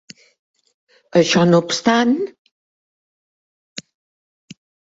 Això 1.19 1.43
no 1.51 1.59
obstant. 1.65 2.15